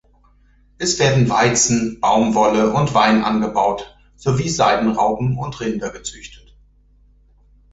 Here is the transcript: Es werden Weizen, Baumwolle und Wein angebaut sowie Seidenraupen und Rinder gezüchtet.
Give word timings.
Es 0.79 0.97
werden 0.97 1.29
Weizen, 1.29 1.99
Baumwolle 1.99 2.71
und 2.73 2.95
Wein 2.95 3.23
angebaut 3.23 3.95
sowie 4.15 4.49
Seidenraupen 4.49 5.37
und 5.37 5.59
Rinder 5.61 5.91
gezüchtet. 5.91 6.57